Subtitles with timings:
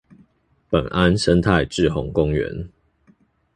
[0.67, 2.69] 本安生態滯洪公園